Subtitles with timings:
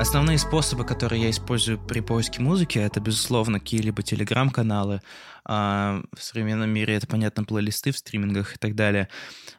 [0.00, 5.00] Основные способы, которые я использую при поиске музыки, это, безусловно, какие-либо телеграм-каналы.
[5.44, 9.08] А, в современном мире это, понятно, плейлисты в стримингах и так далее.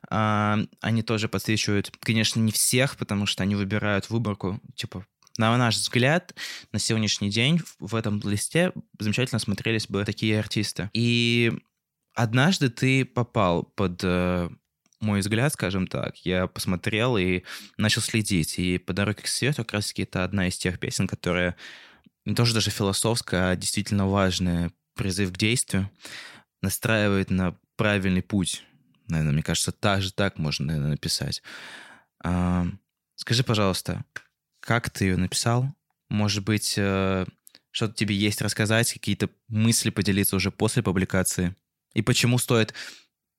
[0.10, 5.06] А, они тоже подсвечивают, конечно, не всех, потому что они выбирают выборку, типа,
[5.38, 6.36] на наш взгляд,
[6.72, 10.90] на сегодняшний день в этом листе замечательно смотрелись бы такие артисты.
[10.94, 11.52] И
[12.14, 14.50] однажды ты попал под э,
[15.04, 17.44] мой взгляд, скажем так, я посмотрел и
[17.78, 18.58] начал следить.
[18.58, 21.56] И «По дороге к свету» как раз-таки это одна из тех песен, которая
[22.26, 25.90] не тоже даже философская, а действительно важная, призыв к действию,
[26.62, 28.64] настраивает на правильный путь.
[29.08, 31.44] Наверное, мне кажется, так же так можно, наверное, написать.
[32.24, 32.66] А,
[33.16, 34.06] скажи, пожалуйста,
[34.60, 35.68] как ты ее написал?
[36.10, 37.26] Может быть, э,
[37.72, 41.56] что-то тебе есть рассказать, какие-то мысли поделиться уже после публикации?
[41.94, 42.74] И почему стоит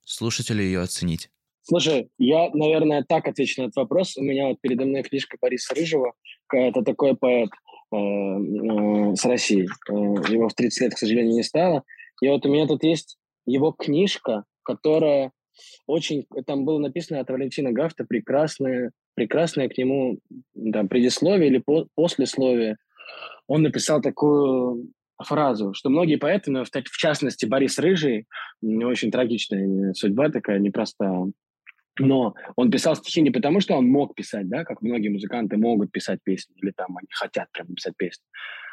[0.04, 1.30] слушателю ее оценить?
[1.66, 4.18] Слушай, я, наверное, так отвечу на этот вопрос.
[4.18, 6.12] У меня вот передо мной книжка Бориса Рыжего.
[6.52, 7.48] Это такой поэт
[7.90, 9.66] э, э, с России.
[9.88, 9.92] Э,
[10.30, 11.82] его в 30 лет, к сожалению, не стало.
[12.20, 15.32] И вот у меня тут есть его книжка, которая
[15.86, 16.26] очень...
[16.46, 20.18] Там было написано от Валентина Гафта прекрасное, прекрасное к нему
[20.52, 22.76] да, предисловие или по, послесловие.
[23.46, 24.90] Он написал такую
[25.22, 28.26] фразу, что многие поэты, но в, в частности Борис Рыжий,
[28.62, 31.32] очень трагичная судьба такая, непростая,
[31.98, 35.92] но он писал стихи не потому, что он мог писать, да, как многие музыканты могут
[35.92, 38.24] писать песни, или там они хотят прям писать песни,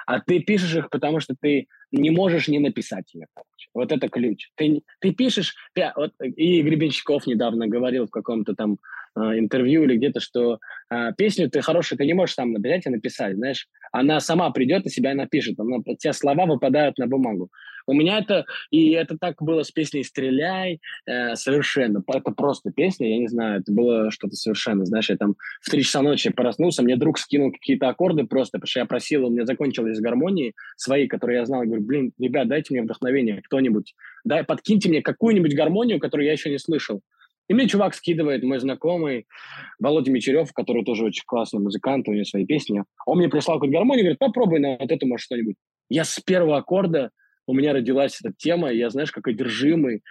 [0.06, 3.28] а ты пишешь их, потому что ты не можешь не написать ее.
[3.34, 3.70] Короче.
[3.74, 4.50] Вот это ключ.
[4.56, 8.78] Ты, ты пишешь, ты, вот, и Гребенщиков недавно говорил в каком-то там
[9.16, 10.60] интервью или где-то, что
[10.90, 13.68] э, песню ты хорошую, ты не можешь сам взять и написать, знаешь.
[13.92, 15.60] Она сама придет и себя напишет.
[15.60, 17.50] Она, те слова выпадают на бумагу.
[17.88, 22.04] У меня это, и это так было с песней «Стреляй», э, совершенно.
[22.08, 24.86] Это просто песня, я не знаю, это было что-то совершенно.
[24.86, 28.68] Знаешь, я там в три часа ночи проснулся, мне друг скинул какие-то аккорды просто, потому
[28.68, 31.64] что я просил, у меня закончились гармонии свои, которые я знал.
[31.64, 33.94] Я говорю, блин, ребят, дайте мне вдохновение, кто-нибудь.
[34.24, 37.02] Дай, подкиньте мне какую-нибудь гармонию, которую я еще не слышал.
[37.52, 39.28] И мне чувак скидывает, мой знакомый,
[39.78, 42.86] Володя Мечерев, который тоже очень классный музыкант, у него свои песни.
[43.06, 45.58] Он мне прислал какую-то гармонию, говорит, попробуй на вот это, может, что-нибудь.
[45.90, 47.10] Я с первого аккорда
[47.48, 50.02] у меня родилась эта тема, я, знаешь, как одержимый,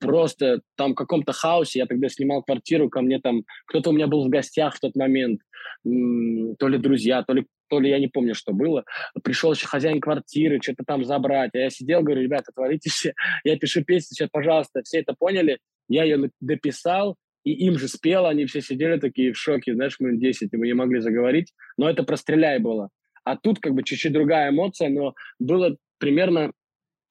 [0.00, 4.06] просто там в каком-то хаосе, я тогда снимал квартиру, ко мне там, кто-то у меня
[4.06, 5.42] был в гостях в тот момент,
[5.84, 8.84] то ли друзья, то ли то ли я не помню, что было.
[9.22, 11.50] Пришел еще хозяин квартиры, что-то там забрать.
[11.54, 13.12] А я сидел, говорю, ребята, творите все.
[13.42, 15.58] Я пишу песню, сейчас, пожалуйста, все это поняли.
[15.88, 20.16] Я ее дописал, и им же спел, они все сидели такие в шоке, знаешь, мы
[20.16, 21.52] 10, и мы не могли заговорить.
[21.76, 22.90] Но это про «Стреляй» было.
[23.24, 26.52] А тут как бы чуть-чуть другая эмоция, но было примерно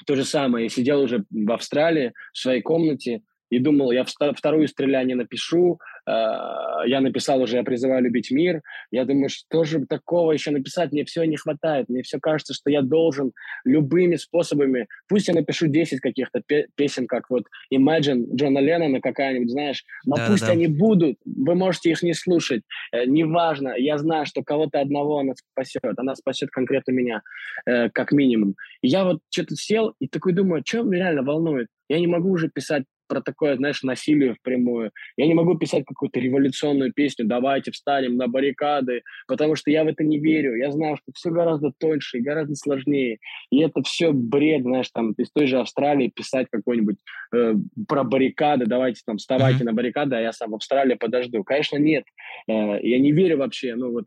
[0.05, 0.65] то же самое.
[0.65, 6.87] Я сидел уже в Австралии в своей комнате и думал, я вторую стреляние напишу, Э,
[6.87, 8.61] я написал уже «Я призываю любить мир».
[8.91, 10.91] Я думаю, что же такого еще написать?
[10.91, 11.89] Мне все не хватает.
[11.89, 13.31] Мне все кажется, что я должен
[13.63, 14.87] любыми способами...
[15.07, 16.41] Пусть я напишу 10 каких-то
[16.75, 20.51] песен, как вот Imagine Джона Леннона какая-нибудь, знаешь, но да, пусть да.
[20.51, 21.17] они будут.
[21.25, 22.61] Вы можете их не слушать.
[22.91, 23.73] Э, неважно.
[23.77, 25.97] Я знаю, что кого-то одного она спасет.
[25.97, 27.21] Она спасет конкретно меня,
[27.65, 28.55] э, как минимум.
[28.81, 31.67] И я вот что-то сел и такой думаю, что меня реально волнует?
[31.87, 34.91] Я не могу уже писать про такое, знаешь, насилие впрямую.
[35.17, 39.87] Я не могу писать какую-то революционную песню «давайте встанем на баррикады», потому что я в
[39.87, 40.55] это не верю.
[40.55, 43.19] Я знаю, что все гораздо тоньше и гораздо сложнее.
[43.51, 46.97] И это все бред, знаешь, там из той же Австралии писать какой-нибудь
[47.33, 47.55] э,
[47.87, 49.65] про баррикады, давайте там вставайте mm-hmm.
[49.65, 51.43] на баррикады, а я сам в Австралии подожду.
[51.43, 52.05] Конечно, нет.
[52.47, 54.05] Э, я не верю вообще, ну вот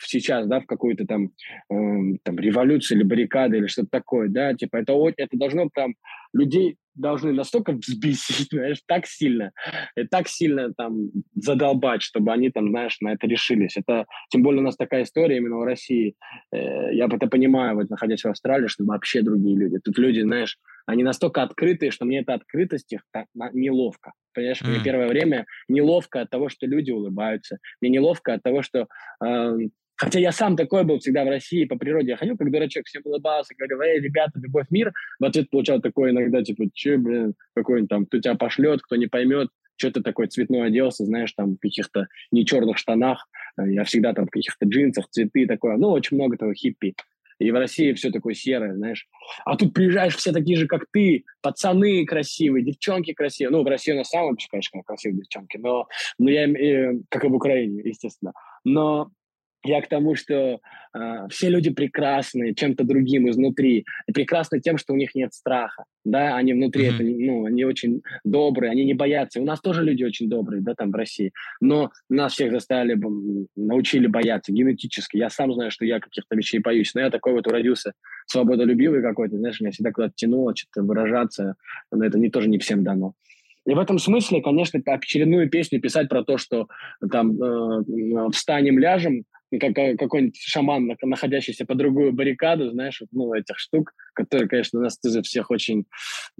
[0.00, 1.30] сейчас, да, в какую-то там,
[1.70, 5.94] э, там революцию или баррикады или что-то такое, да, типа это, это должно там
[6.32, 9.52] людей должны настолько взбесить, знаешь, так сильно,
[9.96, 13.76] и так сильно там задолбать, чтобы они там, знаешь, на это решились.
[13.76, 16.14] Это, тем более у нас такая история именно в России.
[16.52, 19.78] Э, я это понимаю, вот находясь в Австралии, что вообще другие люди.
[19.78, 24.12] Тут люди, знаешь, они настолько открытые, что мне эта открытость их так, неловко.
[24.34, 24.68] Понимаешь, mm.
[24.68, 27.58] мне первое время неловко от того, что люди улыбаются.
[27.80, 28.86] Мне неловко от того, что
[29.24, 29.56] э,
[30.02, 32.08] Хотя я сам такой был всегда в России по природе.
[32.08, 34.92] Я ходил как дурачок, всем улыбался, говорил, эй, ребята, любовь, мир.
[35.20, 39.06] В ответ получал такое иногда, типа, че, блин, какой-нибудь там, кто тебя пошлет, кто не
[39.06, 43.28] поймет, что ты такой цветной оделся, знаешь, там в каких-то не черных штанах.
[43.56, 45.76] Я всегда там в каких-то джинсах, цветы, такое.
[45.76, 46.96] Ну, очень много того хиппи.
[47.38, 49.06] И в России все такое серое, знаешь.
[49.44, 51.22] А тут приезжаешь, все такие же, как ты.
[51.42, 53.56] Пацаны красивые, девчонки красивые.
[53.56, 55.86] Ну, в России на самом деле, конечно, красивые девчонки, но,
[56.18, 58.32] но я, э, как и в Украине, естественно.
[58.64, 59.12] Но
[59.64, 60.60] я к тому, что
[60.94, 63.84] э, все люди прекрасны чем-то другим изнутри.
[64.12, 65.84] Прекрасны тем, что у них нет страха.
[66.04, 66.94] Да, они внутри, mm-hmm.
[66.94, 69.40] это, ну, они очень добрые, они не боятся.
[69.40, 71.32] У нас тоже люди очень добрые, да, там в России.
[71.60, 73.00] Но нас всех заставили,
[73.54, 75.16] научили бояться генетически.
[75.16, 76.92] Я сам знаю, что я каких-то вещей боюсь.
[76.94, 77.92] Но я такой вот уродился
[78.26, 81.54] свободолюбивый какой-то, знаешь, меня всегда куда-то тянуло, что-то выражаться.
[81.92, 83.14] Но это не, тоже не всем дано.
[83.64, 86.66] И в этом смысле, конечно, очередную песню писать про то, что
[87.10, 89.24] там э, встанем, ляжем,
[89.58, 95.22] как, какой-нибудь шаман, находящийся по другую баррикаду, знаешь, ну, этих штук, которые, конечно, нас тоже
[95.22, 95.84] всех очень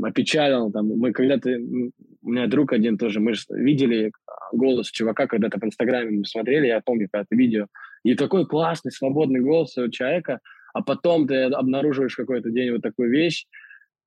[0.00, 0.70] опечалил.
[0.72, 4.12] Там, мы когда-то, у меня друг один тоже, мы видели
[4.52, 7.66] голос чувака, когда-то в Инстаграме мы смотрели, я помню когда-то видео,
[8.04, 10.40] и такой классный, свободный голос у человека,
[10.74, 13.46] а потом ты обнаруживаешь какой-то день вот такую вещь,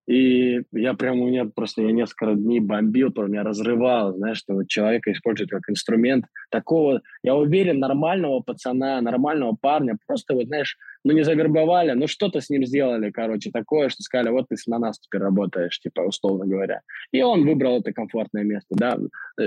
[0.07, 4.63] и я прям, у меня просто, я несколько дней бомбил, то меня разрывал, знаешь, что
[4.63, 11.13] человека используют как инструмент такого, я уверен, нормального пацана, нормального парня, просто вот, знаешь, ну
[11.13, 14.99] не завербовали, ну что-то с ним сделали, короче, такое, что сказали, вот ты на нас
[14.99, 16.81] теперь работаешь, типа, условно говоря.
[17.11, 18.97] И он выбрал это комфортное место, да.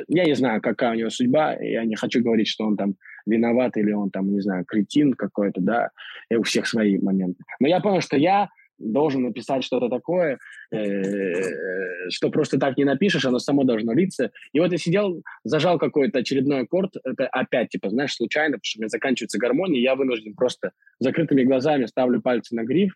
[0.08, 2.94] Я не знаю, какая у него судьба, я не хочу говорить, что он там
[3.26, 5.90] виноват или он там, не знаю, кретин какой-то, да,
[6.30, 7.42] и у всех свои моменты.
[7.60, 10.38] Но я понял, что я должен написать что-то такое,
[10.72, 14.30] э, что просто так не напишешь, оно само должно литься.
[14.52, 18.78] И вот я сидел, зажал какой-то очередной аккорд, это опять, типа, знаешь, случайно, потому что
[18.78, 22.94] у меня заканчивается гармония, я вынужден просто закрытыми глазами ставлю пальцы на гриф,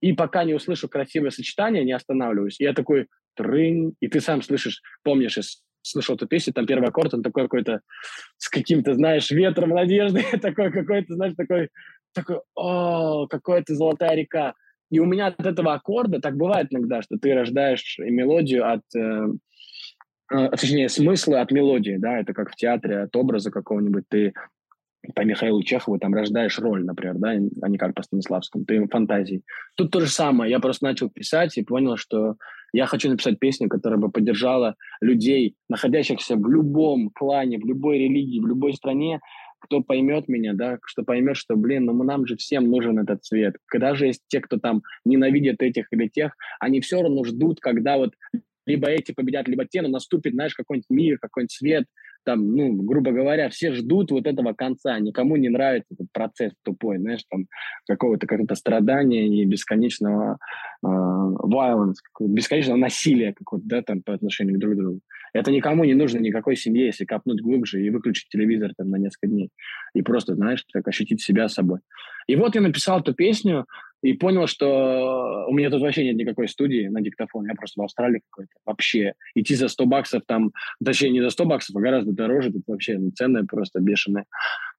[0.00, 2.58] и пока не услышу красивое сочетание, не останавливаюсь.
[2.58, 5.38] И я такой трынь, и ты сам слышишь, помнишь,
[5.82, 7.80] слышал эту песню, там первый аккорд, он такой какой-то
[8.38, 11.68] с каким-то, знаешь, ветром надежды, такой какой-то, знаешь, такой,
[12.12, 14.54] такой, о, какая-то золотая река.
[14.90, 19.28] И у меня от этого аккорда, так бывает иногда, что ты рождаешь мелодию от, э,
[20.32, 24.04] э, точнее, смысла от мелодии, да, это как в театре, от образа какого-нибудь.
[24.08, 24.34] Ты
[25.14, 27.30] по Михаилу Чехову там рождаешь роль, например, да,
[27.62, 29.42] а не как по Станиславскому, ты фантазии.
[29.76, 32.36] Тут то же самое, я просто начал писать и понял, что
[32.72, 38.40] я хочу написать песню, которая бы поддержала людей, находящихся в любом клане, в любой религии,
[38.40, 39.20] в любой стране,
[39.60, 43.56] кто поймет меня, да, что поймет, что, блин, ну нам же всем нужен этот цвет.
[43.66, 47.96] Когда же есть те, кто там ненавидит этих или тех, они все равно ждут, когда
[47.96, 48.14] вот
[48.66, 51.84] либо эти победят, либо те, но наступит, знаешь, какой-нибудь мир, какой-нибудь свет,
[52.24, 56.98] там, ну, грубо говоря, все ждут вот этого конца, никому не нравится этот процесс тупой,
[56.98, 57.46] знаешь, там,
[57.86, 60.38] какого-то какого-то страдания и бесконечного
[60.84, 65.00] э, violence, бесконечного насилия какого-то, да, там, по отношению друг к другу.
[65.32, 69.28] Это никому не нужно, никакой семье, если копнуть глубже и выключить телевизор там на несколько
[69.28, 69.50] дней.
[69.94, 71.80] И просто, знаешь, так ощутить себя собой.
[72.26, 73.66] И вот я написал эту песню,
[74.02, 77.84] и понял, что у меня тут вообще нет никакой студии на диктофон, я просто в
[77.84, 78.52] Австралии какой-то.
[78.64, 79.12] Вообще.
[79.34, 82.98] Идти за 100 баксов там, точнее, не за 100 баксов, а гораздо дороже, тут вообще
[83.14, 84.24] цены просто бешеные.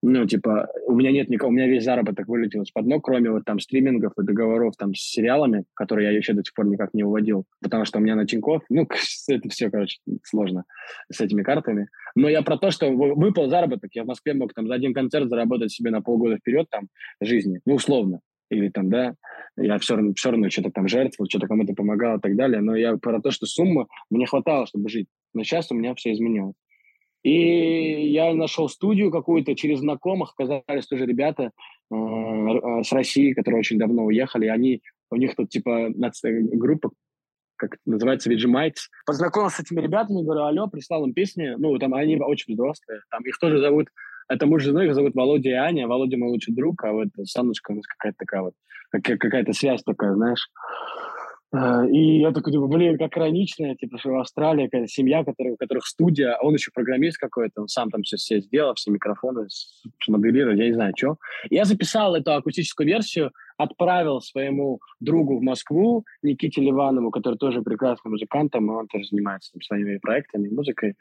[0.03, 3.45] Ну, типа, у меня нет никого, у меня весь заработок вылетел из-под ног, кроме вот
[3.45, 7.03] там стримингов и договоров там с сериалами, которые я еще до сих пор никак не
[7.03, 8.87] уводил, потому что у меня на Тинькофф, ну,
[9.29, 10.63] это все, короче, сложно
[11.11, 11.87] с этими картами.
[12.15, 15.29] Но я про то, что выпал заработок, я в Москве мог там за один концерт
[15.29, 16.87] заработать себе на полгода вперед там
[17.21, 18.21] жизни, ну, условно
[18.51, 19.15] или там, да,
[19.57, 22.75] я все равно, все равно что-то там жертвовал, что-то кому-то помогал и так далее, но
[22.75, 25.07] я про то, что сумма мне хватало, чтобы жить.
[25.33, 26.55] Но сейчас у меня все изменилось.
[27.23, 31.51] И я нашел студию какую-то через знакомых, оказались тоже ребята
[31.91, 34.81] э, э, с России, которые очень давно уехали, они,
[35.11, 36.91] у них тут типа группа,
[37.57, 38.77] как называется, Vegemite.
[39.05, 43.23] Познакомился с этими ребятами, говорю, алло, прислал им песни, ну, там они очень взрослые, там
[43.23, 43.89] их тоже зовут
[44.31, 45.87] это муж с женой, их зовут Володя и Аня.
[45.87, 48.53] Володя мой лучший друг, а вот Саночка у нас какая-то такая вот,
[48.91, 50.49] какая-то связь такая, знаешь.
[51.53, 55.53] Э, и я такой думаю, блин, как иронично, типа, что в Австралии какая-то семья, которая,
[55.53, 58.91] у которых студия, а он еще программист какой-то, он сам там все, все сделал, все
[58.91, 59.47] микрофоны
[60.01, 61.17] смоделировал, я не знаю, что.
[61.49, 68.09] Я записал эту акустическую версию, отправил своему другу в Москву, Никите Ливанову, который тоже прекрасный
[68.09, 70.95] музыкант, там, он тоже занимается там, своими проектами, музыкой.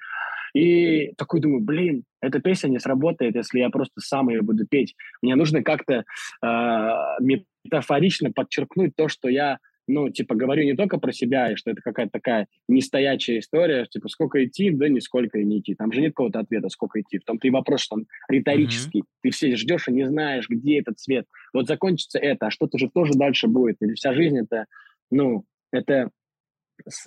[0.53, 4.97] И такой думаю, блин, эта песня не сработает, если я просто сам ее буду петь.
[5.23, 6.05] Мне нужно как-то
[6.45, 6.89] э,
[7.21, 9.59] метафорично подчеркнуть то, что я
[9.91, 14.09] ну, типа, говорю не только про себя, и что это какая-то такая нестоячая история, типа,
[14.09, 15.75] сколько идти, да нисколько и не идти.
[15.75, 17.19] Там же нет какого-то ответа, сколько идти.
[17.19, 19.01] В том-то и вопрос, что он риторический.
[19.01, 19.21] Mm-hmm.
[19.23, 21.27] Ты все ждешь и не знаешь, где этот цвет.
[21.53, 23.77] Вот закончится это, а что-то же тоже дальше будет.
[23.81, 24.67] Или вся жизнь это,
[25.11, 26.11] ну, это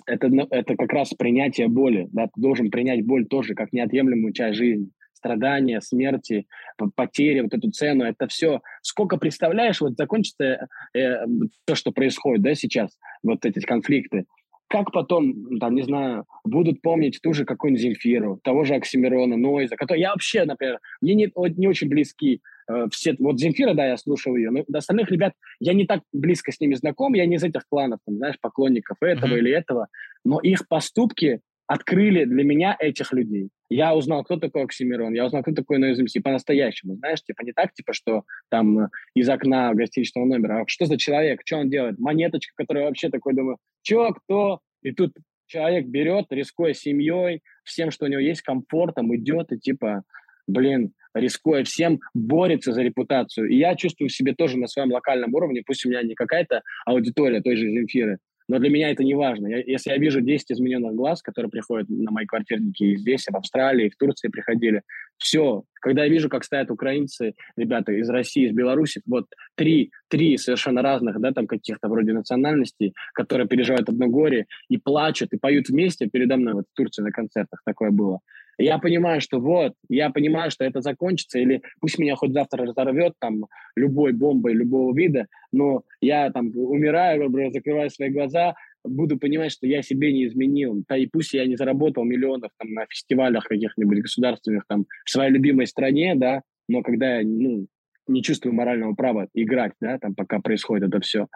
[0.06, 2.08] это, ну, это как раз принятие боли.
[2.12, 2.26] Да?
[2.26, 4.90] Ты должен принять боль тоже как неотъемлемую часть жизни.
[5.24, 6.46] Страдания, смерти,
[6.94, 8.60] потери, вот эту цену, это все.
[8.82, 11.24] Сколько представляешь, вот закончится э,
[11.64, 14.26] то, что происходит да, сейчас, вот эти конфликты,
[14.68, 19.76] как потом, там, не знаю, будут помнить ту же какую-нибудь Земфиру, того же Оксимирона, Нойза,
[19.76, 23.96] который я вообще, например, мне не, не очень близки э, все, вот Земфира, да, я
[23.96, 27.36] слушал ее, но до остальных ребят я не так близко с ними знаком, я не
[27.36, 29.38] из этих кланов, там, знаешь, поклонников этого mm-hmm.
[29.38, 29.88] или этого,
[30.22, 33.48] но их поступки открыли для меня этих людей.
[33.70, 37.52] Я узнал, кто такой Оксимирон, я узнал, кто такой Noise MC по-настоящему, знаешь, типа не
[37.52, 41.70] так, типа, что там э, из окна гостиничного номера, а что за человек, что он
[41.70, 44.60] делает, монеточка, которая вообще такой, думаю, чё, кто?
[44.82, 45.12] И тут
[45.46, 50.02] человек берет, рискуя семьей, всем, что у него есть, комфортом, идет и типа,
[50.46, 53.48] блин, рискуя всем, борется за репутацию.
[53.48, 56.62] И я чувствую в себе тоже на своем локальном уровне, пусть у меня не какая-то
[56.84, 59.46] аудитория той же Земфиры, но для меня это не важно.
[59.46, 63.36] Если я вижу 10 измененных глаз, которые приходят на мои квартирники и здесь, и в
[63.36, 64.82] Австралии, и в Турции приходили,
[65.16, 65.62] все.
[65.80, 70.82] Когда я вижу, как стоят украинцы, ребята из России, из Беларуси, вот три, три совершенно
[70.82, 76.06] разных, да, там каких-то вроде национальностей, которые переживают одно горе и плачут, и поют вместе
[76.06, 78.20] передо мной вот в Турции на концертах такое было.
[78.58, 83.14] Я понимаю, что вот, я понимаю, что это закончится, или пусть меня хоть завтра разорвет
[83.18, 83.46] там
[83.76, 89.82] любой бомбой любого вида, но я там умираю, закрываю свои глаза, буду понимать, что я
[89.82, 90.84] себе не изменил.
[90.88, 95.32] Да и пусть я не заработал миллионов там на фестивалях каких-нибудь государственных там в своей
[95.32, 97.66] любимой стране, да, но когда я, ну,
[98.06, 101.26] не чувствую морального права играть, да, там, пока происходит это все.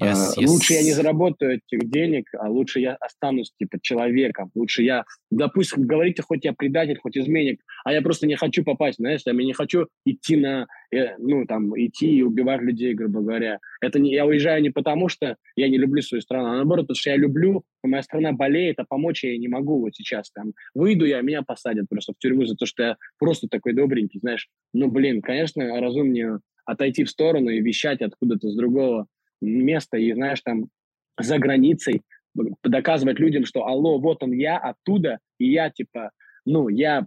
[0.00, 0.46] Yes, uh, yes.
[0.46, 4.50] Лучше я не заработаю этих денег, а лучше я останусь, типа, человеком.
[4.54, 8.98] Лучше я, допустим, говорите, хоть я предатель, хоть изменник, а я просто не хочу попасть,
[8.98, 13.60] знаешь, я не хочу идти на, э, ну, там, идти и убивать людей, грубо говоря.
[13.80, 16.96] Это не, я уезжаю не потому, что я не люблю свою страну, а наоборот, потому
[16.96, 20.32] что я люблю, моя страна болеет, а помочь я не могу вот сейчас.
[20.32, 24.18] Там, выйду я, меня посадят просто в тюрьму за то, что я просто такой добренький,
[24.18, 24.48] знаешь.
[24.72, 29.06] Ну, блин, конечно, разумнее отойти в сторону и вещать откуда-то с другого
[29.40, 30.70] место и, знаешь, там
[31.20, 32.02] за границей
[32.64, 36.10] доказывать людям, что алло, вот он я оттуда, и я типа,
[36.46, 37.06] ну, я.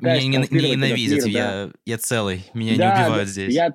[0.00, 1.72] Меня не, не ненавидят, мир, я, да.
[1.84, 3.54] я целый, меня да, не убивают здесь.
[3.54, 3.74] Я,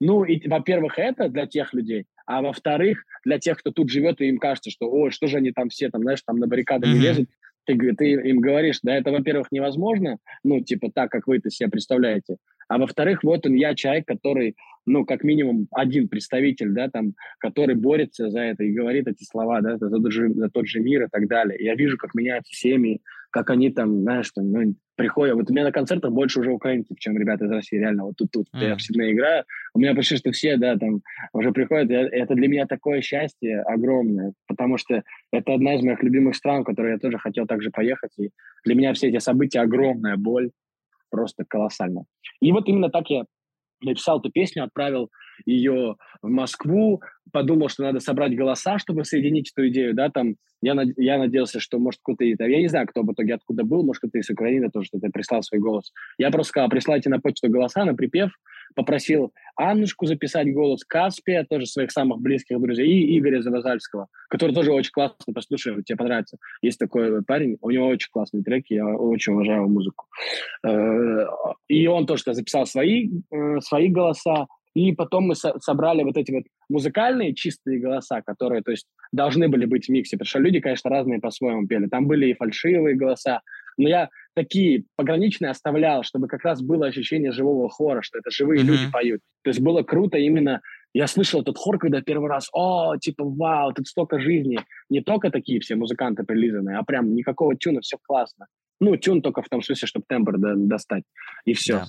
[0.00, 4.28] ну, и, во-первых, это для тех людей, а во-вторых, для тех, кто тут живет, и
[4.28, 6.98] им кажется, что, ой, что же они там все, там, знаешь, там на баррикады mm-hmm.
[6.98, 7.28] лезут,
[7.66, 11.70] ты, ты им говоришь, да, это, во-первых, невозможно, ну, типа так, как вы это себе
[11.70, 12.36] представляете,
[12.68, 17.74] а во-вторых, вот он, я человек, который, ну, как минимум один представитель, да, там, который
[17.74, 21.04] борется за это и говорит эти слова, да, за тот же, за тот же мир
[21.04, 21.58] и так далее.
[21.62, 23.00] Я вижу, как меняются семьи,
[23.34, 25.34] как они там, знаешь, там, ну, приходят.
[25.34, 28.04] Вот у меня на концертах больше уже украинцев, чем ребята из России, реально.
[28.04, 28.64] Вот тут, тут mm.
[28.64, 29.42] я в Сиднее играю,
[29.74, 31.90] у меня почти что все, да, там уже приходят.
[31.90, 36.66] Это для меня такое счастье огромное, потому что это одна из моих любимых стран, в
[36.66, 38.12] которую я тоже хотел также поехать.
[38.18, 38.30] И
[38.64, 40.52] для меня все эти события огромная боль
[41.10, 42.04] просто колоссально.
[42.40, 43.24] И вот именно так я
[43.82, 45.10] написал эту песню, отправил
[45.44, 50.74] ее в Москву, подумал, что надо собрать голоса, чтобы соединить эту идею, да, там, я,
[50.74, 54.00] над, я надеялся, что, может, кто-то, я не знаю, кто в итоге откуда был, может,
[54.00, 55.92] кто-то из Украины тоже что-то прислал свой голос.
[56.16, 58.30] Я просто сказал, присылайте на почту голоса, на припев,
[58.74, 64.72] попросил Аннушку записать голос, Каспия, тоже своих самых близких друзей, и Игоря Завозальского, который тоже
[64.72, 66.38] очень классно, послушай, тебе понравится.
[66.62, 70.06] Есть такой парень, у него очень классные треки, я очень уважаю музыку.
[70.66, 71.26] Э,
[71.68, 76.32] и он тоже записал свои, э, свои голоса, и потом мы со- собрали вот эти
[76.32, 80.60] вот музыкальные чистые голоса, которые, то есть, должны были быть в миксе, потому что люди,
[80.60, 81.86] конечно, разные по-своему пели.
[81.86, 83.40] Там были и фальшивые голоса,
[83.76, 88.62] но я такие пограничные оставлял, чтобы как раз было ощущение живого хора, что это живые
[88.62, 88.66] mm-hmm.
[88.66, 89.20] люди поют.
[89.42, 90.60] То есть было круто именно...
[90.92, 94.60] Я слышал этот хор, когда первый раз, о, типа, вау, тут столько жизни.
[94.90, 98.46] Не только такие все музыканты прилизанные, а прям никакого тюна, все классно.
[98.80, 101.02] Ну, тюн только в том смысле, чтобы тембр достать,
[101.44, 101.74] и все.
[101.74, 101.84] Yeah.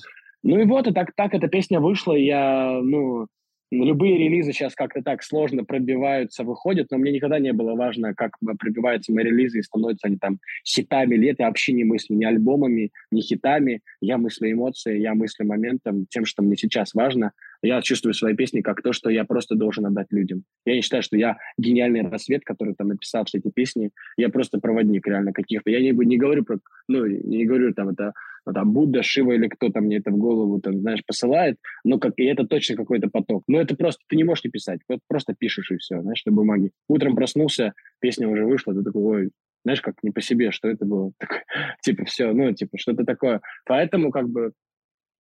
[0.46, 3.26] Ну и вот, и так, так эта песня вышла, и я, ну,
[3.72, 8.34] любые релизы сейчас как-то так сложно пробиваются, выходят, но мне никогда не было важно, как
[8.60, 12.92] пробиваются мои релизы и становятся они там хитами это я вообще не мыслю ни альбомами,
[13.10, 13.82] ни хитами.
[14.02, 17.32] Я мыслю эмоции, я мыслю моментом, тем, что мне сейчас важно.
[17.64, 20.44] Я чувствую свои песни как то, что я просто должен отдать людям.
[20.66, 23.90] Я не считаю, что я гениальный рассвет, который там написал все эти песни.
[24.18, 25.72] Я просто проводник реально каких-то.
[25.72, 28.14] Я не, не говорю про, ну, не говорю там это
[28.46, 32.14] ну, там Будда, Шива или кто-то мне это в голову, там, знаешь, посылает, но как,
[32.18, 33.44] и это точно какой-то поток.
[33.48, 36.32] Но это просто, ты не можешь не писать, вот просто пишешь и все, знаешь, на
[36.32, 36.72] бумаге.
[36.88, 39.30] Утром проснулся, песня уже вышла, ты такой, ой,
[39.64, 41.12] знаешь, как не по себе, что это было.
[41.20, 41.44] Так,
[41.82, 43.42] типа, все, ну, типа, что-то такое.
[43.66, 44.52] Поэтому, как бы,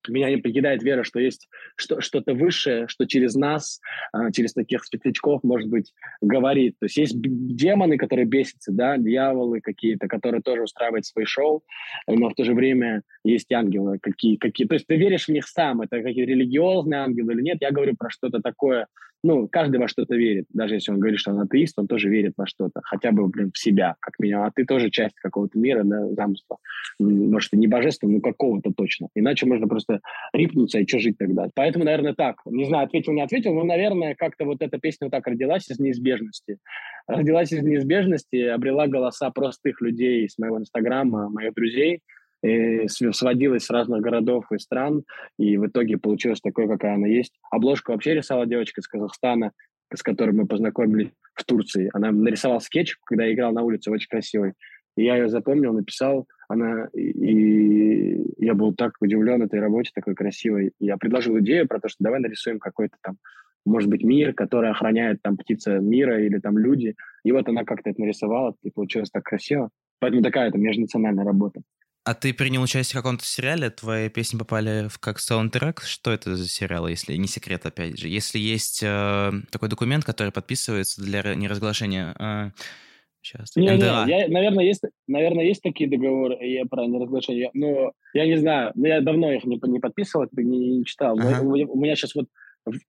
[0.09, 3.79] меня не покидает вера, что есть что, что-то высшее, что через нас,
[4.12, 6.75] а, через таких светлячков, может быть, говорит.
[6.79, 11.63] То есть есть демоны, которые бесятся, да, дьяволы какие-то, которые тоже устраивают свои шоу,
[12.07, 14.67] но в то же время есть ангелы какие, какие.
[14.67, 17.95] То есть ты веришь в них сам, это какие-то религиозные ангелы или нет, я говорю
[17.97, 18.88] про что-то такое
[19.25, 20.46] ну, каждый во что-то верит.
[20.53, 22.82] Даже если он говорит, что он атеист, он тоже верит во что-то.
[22.84, 24.46] Хотя бы, блин, в себя, как минимум.
[24.46, 26.58] А ты тоже часть какого-то мира, да, замысла.
[27.00, 29.08] Может, и не божественного, но какого-то точно.
[29.15, 30.00] Иначе можно просто
[30.32, 31.50] рипнуться, и что жить тогда?
[31.55, 32.36] Поэтому, наверное, так.
[32.46, 35.79] Не знаю, ответил, не ответил, но, наверное, как-то вот эта песня вот так родилась из
[35.79, 36.60] неизбежности.
[37.08, 42.01] Родилась из неизбежности, обрела голоса простых людей с моего инстаграма, моих друзей,
[42.45, 45.03] и сводилась с разных городов и стран,
[45.37, 47.33] и в итоге получилась такой, какая она есть.
[47.51, 49.51] Обложку вообще рисовала девочка из Казахстана,
[49.93, 51.89] с которой мы познакомились в Турции.
[51.93, 54.53] Она нарисовала скетч, когда я играл на улице, очень красивый.
[54.97, 60.71] И я ее запомнил, написал, она, и я был так удивлен этой работе, такой красивой.
[60.79, 63.17] Я предложил идею про то, что давай нарисуем какой-то там,
[63.65, 66.95] может быть, мир, который охраняет там птица мира или там люди.
[67.23, 69.69] И вот она как-то это нарисовала, и получилось так красиво.
[69.99, 71.61] Поэтому такая это межнациональная работа.
[72.05, 73.71] А ты принял участие в каком-то сериале?
[73.71, 75.81] Твои песни попали в как саундтрек?
[75.81, 78.07] Что это за сериал, если не секрет, опять же?
[78.07, 82.15] Если есть э, такой документ, который подписывается для неразглашения...
[82.19, 82.51] Э,
[83.24, 83.55] сейчас.
[83.55, 84.05] Не, НДА.
[84.05, 88.71] не, я, наверное, есть, наверное, есть такие договоры я про неразглашение, но я не знаю,
[88.75, 91.19] я давно их не, не подписывал, не, не читал.
[91.19, 91.41] Ага.
[91.41, 92.27] у меня сейчас вот,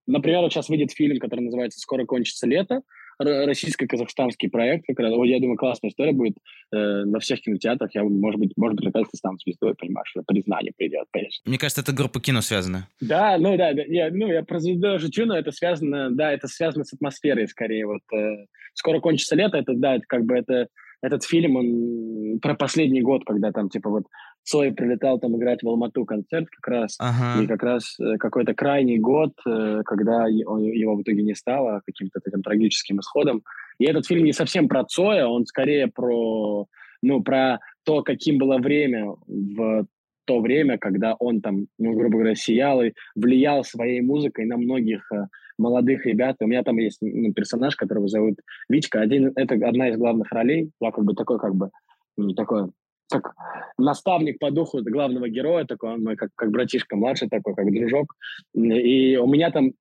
[0.07, 2.83] например, вот сейчас выйдет фильм, который называется «Скоро кончится лето»,
[3.19, 6.37] российско-казахстанский проект, как раз, я думаю, классная история будет
[6.73, 7.95] э, на всех кинотеатрах.
[7.95, 11.43] Я, может быть, может быть, наконец-то стану звездой, понимаешь, признание придет, конечно.
[11.47, 12.89] Мне кажется, это группа кино связана.
[13.01, 16.49] Да, ну да, да я, ну, я про звезду шучу, но это связано, да, это
[16.49, 17.87] связано с атмосферой скорее.
[17.87, 20.69] Вот э, скоро кончится лето, это, да, это как бы это
[21.03, 24.05] этот фильм, он про последний год, когда там, типа, вот
[24.47, 27.43] Цой прилетал там играть в Алмату концерт как раз, ага.
[27.43, 32.21] и как раз э, какой-то крайний год, э, когда его в итоге не стало каким-то
[32.23, 33.43] таким трагическим исходом.
[33.79, 36.67] И этот фильм не совсем про Цоя, он скорее про,
[37.03, 39.87] ну, про то, каким было время в
[40.27, 45.11] то время, когда он там, ну, грубо говоря, сиял и влиял своей музыкой на многих
[45.13, 45.27] э,
[45.59, 46.37] молодых ребят.
[46.39, 48.37] У меня там есть ну, персонаж, которого зовут
[48.69, 49.01] Вичка.
[49.01, 50.71] Один, это одна из главных ролей.
[50.81, 51.71] Я как бы такой, как бы,
[52.17, 52.71] не такой,
[53.09, 53.35] как
[53.79, 58.15] наставник по духу главного героя, такой он мой как, как братишка младший такой, как дружок.
[58.55, 59.73] И у меня там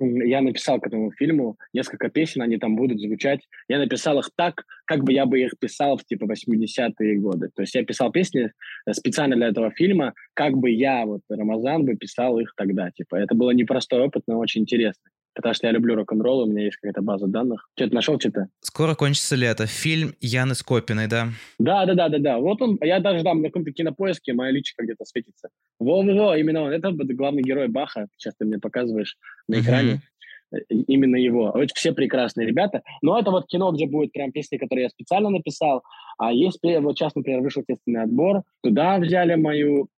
[0.00, 3.40] я написал к этому фильму несколько песен, они там будут звучать.
[3.68, 7.50] Я написал их так, как бы я бы их писал в типа 80-е годы.
[7.54, 8.50] То есть я писал песни
[8.86, 12.90] э, специально для этого фильма, как бы я, вот Рамазан, бы писал их тогда.
[12.90, 16.64] Типа это было непростой опыт, но очень интересный потому что я люблю рок-н-ролл, у меня
[16.64, 17.68] есть какая-то база данных.
[17.76, 18.48] Что-то нашел, что-то?
[18.60, 19.66] Скоро кончится лето.
[19.66, 21.28] Фильм Яны Скопиной, да?
[21.58, 22.38] Да, да, да, да, да.
[22.38, 25.48] Вот он, я даже там на каком-то кинопоиске, моя личка где-то светится.
[25.78, 26.70] Во-во-во, именно он.
[26.72, 29.16] Это главный герой Баха, сейчас ты мне показываешь
[29.48, 29.92] на экране.
[29.92, 29.98] Mm-hmm.
[30.68, 31.50] Именно его.
[31.52, 32.82] Вот все прекрасные ребята.
[33.02, 35.82] Но это вот кино, где будет прям песни, которые я специально написал.
[36.16, 38.42] А есть, вот сейчас, например, вышел естественный отбор.
[38.62, 39.88] Туда взяли мою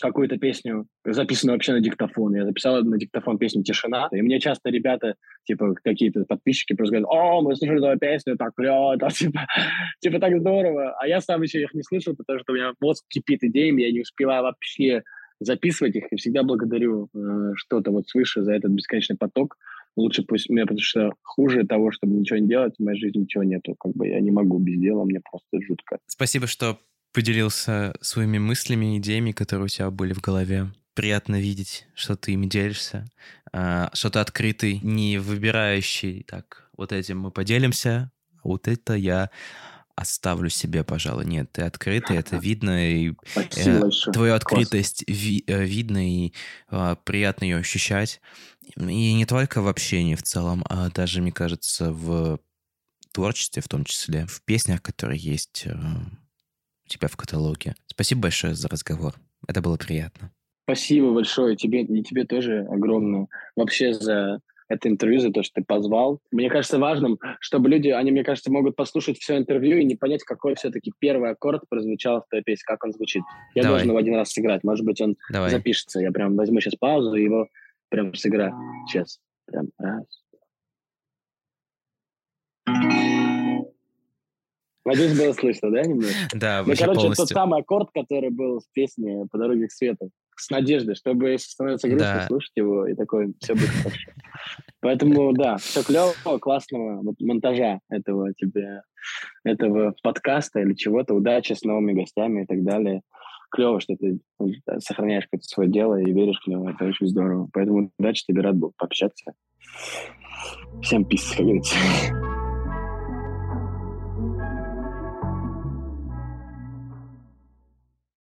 [0.00, 2.34] какую-то песню, записанную вообще на диктофон.
[2.34, 4.08] Я записал на диктофон песню «Тишина».
[4.12, 8.54] И мне часто ребята, типа, какие-то подписчики просто говорят, «О, мы слушали твою песню, так
[8.54, 9.46] клево, типа,
[10.00, 10.94] типа, так здорово».
[11.00, 13.92] А я сам еще их не слышал, потому что у меня мозг кипит идеями, я
[13.92, 15.02] не успеваю вообще
[15.40, 19.56] записывать их, и всегда благодарю э, что-то вот свыше за этот бесконечный поток.
[19.96, 23.44] Лучше пусть мне, потому что хуже того, чтобы ничего не делать, в моей жизни ничего
[23.44, 23.74] нету.
[23.78, 25.98] Как бы я не могу без дела, мне просто жутко.
[26.06, 26.78] Спасибо, что
[27.16, 30.70] поделился своими мыслями, идеями, которые у тебя были в голове.
[30.92, 33.06] Приятно видеть, что ты ими делишься,
[33.54, 38.12] а, что ты открытый, не выбирающий, так, вот этим мы поделимся,
[38.44, 39.30] а вот это я
[39.94, 41.24] оставлю себе, пожалуй.
[41.24, 43.80] Нет, ты открытый, это видно, и э,
[44.12, 46.34] твою открытость ви, э, видно, и
[46.70, 48.20] э, приятно ее ощущать.
[48.76, 52.40] И не только в общении в целом, а даже, мне кажется, в
[53.12, 55.74] творчестве в том числе, в песнях, которые есть э,
[56.86, 57.74] у тебя в каталоге.
[57.86, 59.14] Спасибо большое за разговор.
[59.46, 60.30] Это было приятно.
[60.64, 65.64] Спасибо большое тебе и тебе тоже огромное вообще за это интервью, за то, что ты
[65.64, 66.20] позвал.
[66.32, 70.24] Мне кажется важным, чтобы люди, они, мне кажется, могут послушать все интервью и не понять,
[70.24, 73.22] какой все-таки первый аккорд прозвучал в той песне, как он звучит.
[73.54, 73.78] Я Давай.
[73.78, 74.64] должен его один раз сыграть.
[74.64, 75.50] Может быть, он Давай.
[75.50, 76.00] запишется.
[76.00, 77.46] Я прям возьму сейчас паузу и его
[77.88, 78.54] прям сыграю.
[78.88, 79.20] Сейчас.
[79.46, 80.04] Прям раз.
[84.86, 86.12] Надеюсь, было слышно, да, немного?
[86.32, 87.26] Да, ну, короче, полностью.
[87.26, 90.10] тот самый аккорд, который был в песне «По дороге к свету».
[90.36, 92.26] С надеждой, чтобы, если становится грустно, да.
[92.28, 94.12] слушать его, и такое, все будет хорошо.
[94.80, 98.82] Поэтому, да, все клево, классного вот, монтажа этого тебе,
[99.44, 101.14] этого подкаста или чего-то.
[101.14, 103.00] Удачи с новыми гостями и так далее.
[103.50, 106.70] Клево, что ты ну, сохраняешь какое-то свое дело и веришь в него.
[106.70, 107.48] Это очень здорово.
[107.52, 109.32] Поэтому удачи тебе, рад был пообщаться.
[110.82, 111.74] Всем пиздец, как говорится.